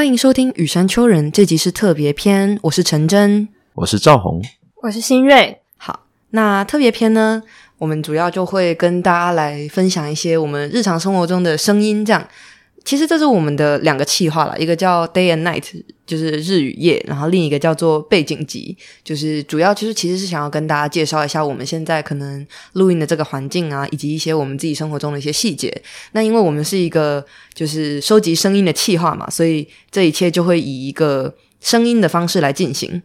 [0.00, 3.46] 欢迎收听《雨山丘人》，这集是特别篇，我是陈真。
[3.74, 4.40] 我是赵红，
[4.76, 5.60] 我是新锐。
[5.76, 7.42] 好，那特别篇呢，
[7.76, 12.26] 我们主要就会跟大家来分享一些我们日常生活中的声音，这样。
[12.84, 25.70] 其实这是我们的两个企划了，一个叫 Day and Night，就是日与夜，然后另一个叫做背景集，就是主要就是其实是想要跟大家介绍一下我们现在可能录音的这个环境啊，以及一些我们自己生活中的一些细节。
[26.12, 33.02] 那因为我们是一个就是收集声音的企划嘛，所以这一切就会以一个声音的方式来进行。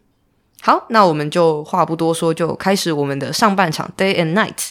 [0.61, 4.69] 好，那我们就话不多说，就开始我们的上半场 Day and Night。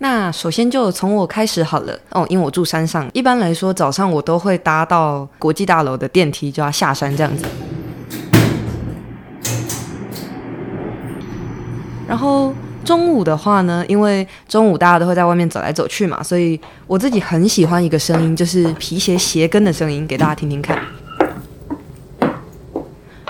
[0.00, 7.44] 那首先就从我开始好了哦，因为我住山上，一般来说早上我都会搭到国际大楼的电梯就要下山这样子。
[12.06, 20.78] 然后中午的话呢，因为中午大家都会在外面走来走去嘛，所以我自己很喜欢一个声音，就是皮鞋鞋跟的声音，给大家听听看。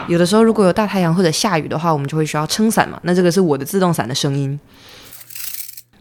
[0.06, 4.60] 有的时候如果有大太阳或者下雨的话，我们就会需要撑伞嘛，那这个是我的自动伞的声音。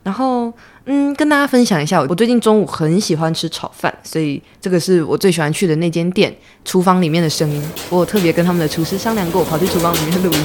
[0.08, 0.50] 然后，
[0.86, 7.62] 嗯，跟大家分享一下，我最近中午很喜欢吃炒饭，所以这个是我最喜欢去的那间店厨房里面的声音。
[7.90, 10.40] 我有特别跟他们的厨师商量过，跑去厨房里面录音。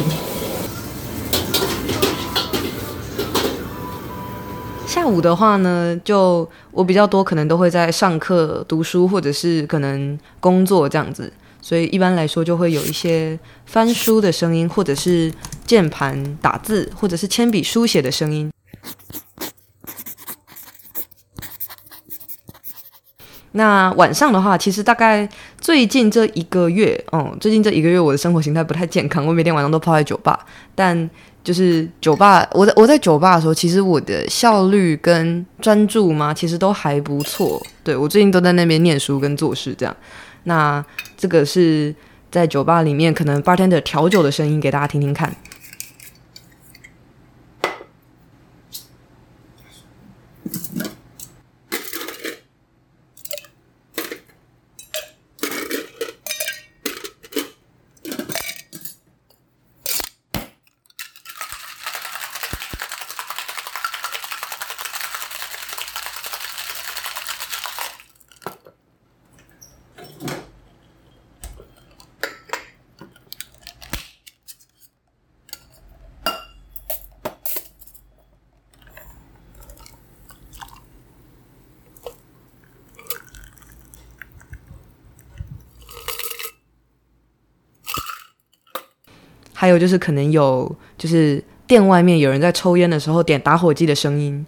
[4.84, 15.32] 下午的话呢，就我比较多，可能都会在上课、读书，或者是可能工作这样子，所以一般来说就会有一些翻书的声音，或者是
[15.64, 18.50] 键盘打字，或者是铅笔书写的声音。
[23.52, 25.28] 那晚上的话，其实大概
[25.60, 30.38] 最近这一个月，嗯，最近这一个月我的生活形态不太健康，我每天晚上都泡在酒吧。
[30.74, 31.08] 但
[31.44, 37.60] 就是酒吧，我在我在酒吧的时候，其实我的效率跟专注嘛，其实都还不错。
[37.84, 39.94] 对我最近都在那边念书跟做事这样。
[40.44, 40.84] 那
[41.16, 41.94] 这个是
[42.30, 45.30] 在酒吧里面可能 bartender 调酒的声音，给大家听听看。
[89.62, 94.44] 还有就是可能有，就是店外面有人在抽烟的时候点打火机的声音，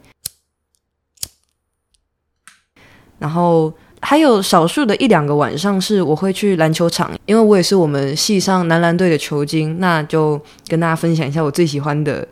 [3.21, 12.27] 然后还有少数的一两个晚上是我会去篮球场，因为我也是我们系上男篮队的球精，那就跟大家分享一下我最喜欢的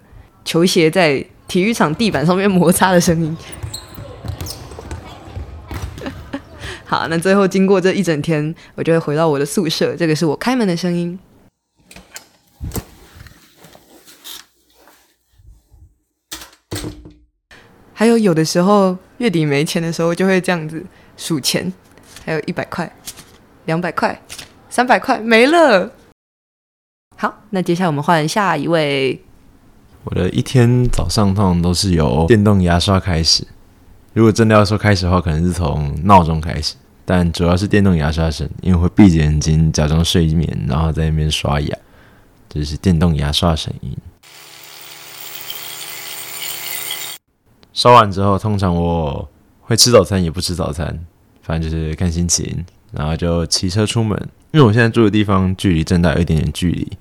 [0.44, 3.36] 球鞋在体育场地板上面摩擦的声音。
[6.84, 11.16] 好，那最后经过这一整天，我就会回到我的宿舍，这个是我开门的声音。
[17.94, 20.84] 还有有的时候月底没钱的时候，就会这样子
[21.16, 21.72] 数钱，
[22.24, 22.90] 还有一百块、
[23.66, 24.20] 两百块、
[24.68, 25.92] 三百块没了。
[27.16, 29.22] 好，那接下来我们换下一位。
[30.02, 33.46] 我的一天早上通常都是由电动牙刷开始。
[34.14, 36.74] 如果真的要说开始的话，可能是从闹钟开始，
[37.04, 41.78] 但主要是电动牙刷声，因为会闭着眼睛假装睡眠，然后在那边刷牙，
[42.54, 43.96] 这是电动牙刷声音。
[47.72, 49.26] 刷完之后，通常我
[49.62, 51.06] 会吃早餐，也不吃早餐，
[51.40, 54.28] 反正就是看心情，然后就骑车出门。
[54.50, 56.92] 因为我现在住的地方距离正大有一点点距离，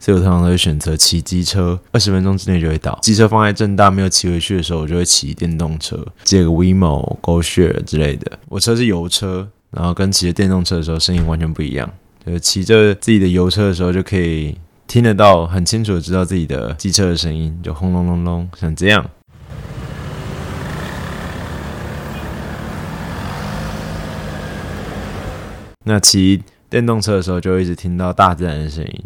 [0.00, 2.98] 所以我通常都会选择骑机车，二十分钟之内就会到。
[3.02, 8.38] 机车放在正大没有骑回去的时候，我就会骑电动车，借个 WeMo、GoShare 之类的。
[8.48, 11.92] 我车是油车，然后跟骑着电动车的时候声音完全不一样。
[12.24, 19.04] 就是骑着自己的油车的时候，就可以听得到很清楚的知道自己的机车的声音，就轰隆隆隆，像这样。
[25.84, 29.04] 那骑电动车的时候，就一直听到大自然的声音。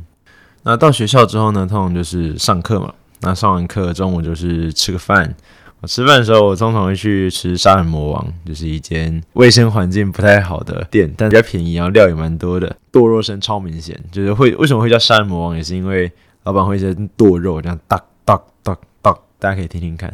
[0.63, 2.93] 那到学校之后呢，通常就是上课嘛。
[3.21, 5.35] 那上完课，中午就是吃个饭。
[5.81, 12.77] 我吃饭的时候，我通常会去吃杀人魔王，就是一间卫生环境不太好的店，但比较便宜，然后料也蛮多的。
[12.91, 16.11] 剁肉声超明显，就是会为什么会叫杀人魔王，也是因为
[16.43, 20.13] 老板会先剁肉，这样哒哒哒哒，大家可以听听看。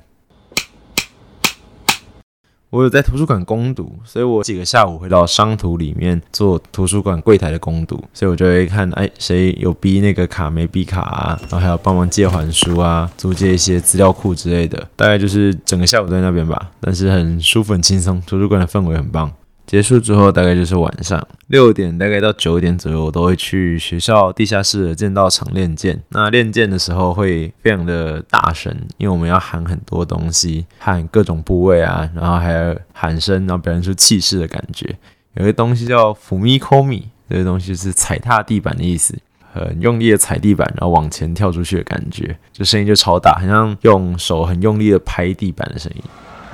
[2.74, 19.30] 我有在图书馆攻读，所以我几个下午会到商图里面做图书馆柜台的攻读，所以我就会看，哎，谁有逼那个卡没逼卡啊，然后还要帮忙借还书啊，租借一些资料库之类的，大概就是整个下午在那边吧，但是很舒服很轻松，图书馆的氛围很棒。
[19.66, 26.00] 结束之后大概就是晚上六点，大概到九点左右，我都会去学校地下室的剑道场练剑。
[26.10, 34.94] 那练剑的时候会非常的大声，因为我们要喊很多东西，喊各种部位啊，然后还要喊声，然后表现出气势的感觉。
[35.34, 39.18] 有个东西叫 “fumi komi”，这个东西是踩踏地板的意思，
[39.52, 46.02] 很用力的踩地板，然后往前跳出去的感觉，这声音就超大，很像用手很用力的拍地板的声音。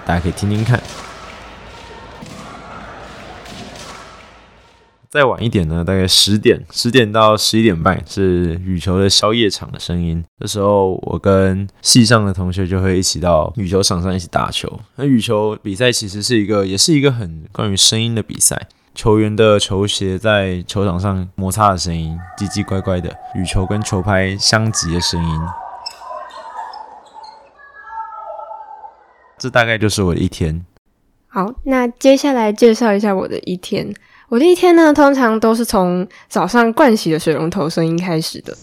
[0.07, 0.81] 大家可以听听看。
[5.11, 10.25] 再晚一点呢，大概十点，十点到十一点半是羽球的宵夜场的声音。
[10.39, 14.79] 这时候，我跟系上的同学就会一起到羽球场上一起打球。
[14.95, 18.69] 那羽球比赛其实是一个，也是一个很关于声音的比赛。
[18.95, 25.41] 球员的球鞋在球场上摩擦的声音，叽叽乖乖的；羽球跟球拍相击的声音。
[29.37, 30.65] 这大概就是我的一天。
[31.27, 33.93] 好，那接下来介绍一下我的一天。
[34.31, 38.57] 我的一天呢，通常都是从早上盥洗的水龙头声音开始的，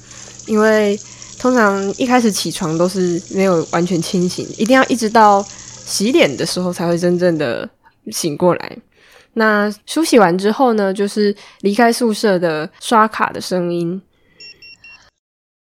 [0.45, 0.97] 因为
[1.37, 7.69] 通常一开始起床都是没有完全清醒，一定要一直到洗脸的时候才会真正的
[8.11, 8.77] 醒过来。
[9.33, 14.01] 那梳洗完之后呢，就是离开宿舍的刷卡的声音。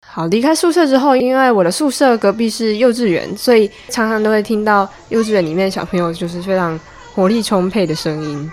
[0.05, 6.77] 好，离开宿舍之后，因为我的宿舍隔壁是幼稚园，所以常常都会听到幼稚园里面小朋友就是非常
[7.15, 8.51] 活力充沛的声音。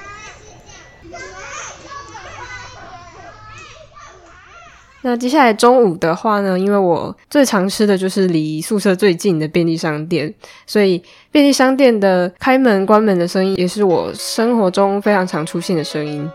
[5.02, 10.32] 那接下来中午的话呢，因为我最常吃的就是离宿舍最近的便利商店，
[10.66, 16.30] 所以便利商店的开门关门的声音也是我生活中非常常出现的声音。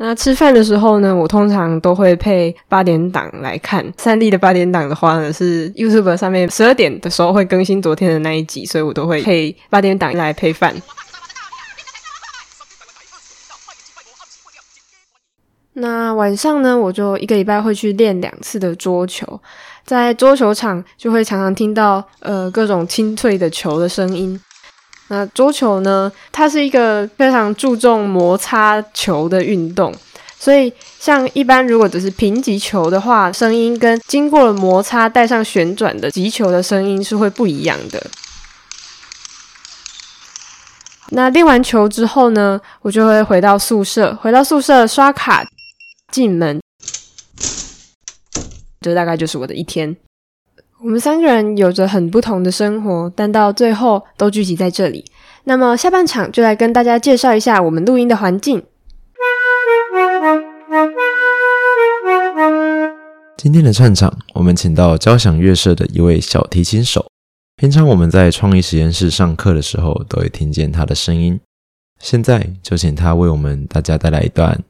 [0.00, 3.84] 那吃饭的时候呢，我通常都会配八点档来看。
[3.96, 10.74] 三 D 的八点档的话呢，是 YouTube 上面十二点的时候会更新昨天的那一集，所以我都会配八点档来配饭。
[15.80, 19.40] 那晚上呢，我就一个礼拜会去练两次的桌球，
[19.84, 24.40] 在桌球场就会常常听到呃各种清脆的球的声音。
[25.08, 29.94] 那桌球呢，它是一个非常注重摩擦球的运动，
[30.38, 38.04] 所以像一般如果只是平击球的话，声音跟经过了摩擦带上旋转的击球的声音是会不一样的。
[41.10, 45.46] 那练完球之后呢，我就会回到宿舍，回到宿舍刷卡。
[46.10, 46.60] 进门，
[48.80, 49.96] 这大概就是我的一天。
[50.80, 55.04] 我们三个人有着很不同的生活，但到最后都聚集在这里。
[55.44, 58.64] 那么下半场就来跟大家介绍一下我们录音的环境。
[63.36, 67.06] 今天的串场，我们请到交响乐社的一位小提琴手。
[67.56, 71.38] 平常我们在创意实验室上课的时候，都会听见他的声音。
[72.00, 74.62] 现在就请他为我们大家带来一段。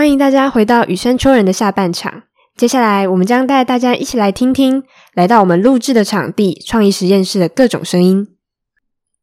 [0.00, 2.22] 欢迎大家回到雨山丘人的下半场。
[2.56, 8.26] 接下来，我们将带大家一起来听听来到我们录制的场地——创意实验室的各种声音。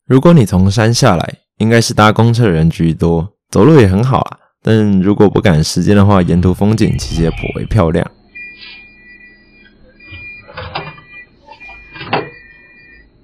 [0.05, 4.37] 如果你从山下来，应该是搭公车的人居多，走路也很好啊。
[4.61, 8.11] 但如果不赶时间的话，沿途风景其实也颇为漂亮。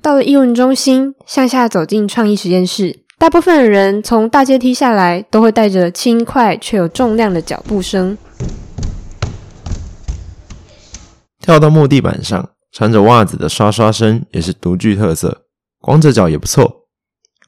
[0.01, 3.02] 到了艺文中心，向下走进创意实验室。
[3.24, 8.18] 大部分的人从大阶梯下来，都会带着轻快却有重量的脚步声。
[11.39, 15.44] 跳到木地板上，穿着袜子的刷刷声也是独具特色。
[15.80, 16.88] 光着脚也不错。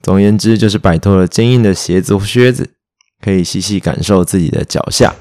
[0.01, 2.75] 总而言之，就是摆脱了坚硬的鞋子或靴子，
[3.21, 5.13] 可以细细感受自己的脚下。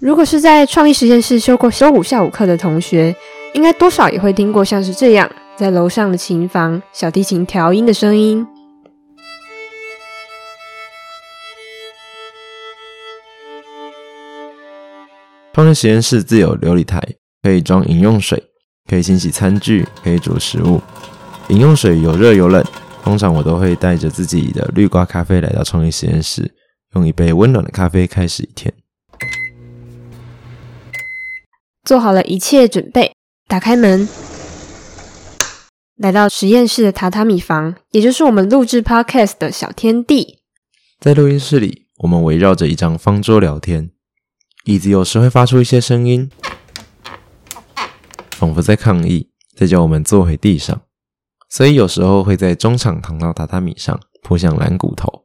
[0.00, 3.14] 如果是在创意实验室修过周五下午课的同学，
[3.54, 5.30] 应该多少也会听过像是这样。
[5.56, 8.46] 在楼上的琴房，小提琴调音的声音。
[15.54, 17.00] 创意实验室自有琉璃台，
[17.42, 18.50] 可以装饮用水，
[18.86, 20.82] 可以清洗餐具，可以煮食物。
[21.48, 22.62] 饮用水有热有冷，
[23.02, 26.54] 通常我都会带着自己的绿瓜咖啡来到创意实验室，
[26.94, 28.74] 用一杯温暖的咖啡开始一天。
[31.82, 33.14] 做好了一切准备，
[33.48, 34.06] 打开门。
[35.96, 40.40] 来到实验室的榻榻米房，也就是我们录制 podcast 的小天地。
[41.00, 43.90] 在录音室里，我们围绕着一张方桌聊天，
[44.64, 46.30] 椅子有时会发出一些声音，
[48.32, 50.82] 仿佛在抗议，在叫我们坐回地上。
[51.48, 55.24] 所以有时候会在中场躺到榻榻米上，扑向蓝骨头。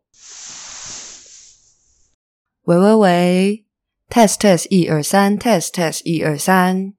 [2.63, 3.65] 喂喂喂
[4.09, 6.93] ，test test 一二三，test test 一二三。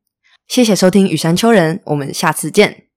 [0.47, 2.92] 谢谢收听雨山丘人，我们下次见。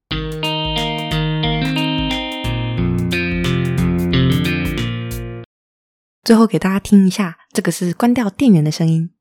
[6.26, 9.12] 最后给大家听一下，这个是关掉电源的声音。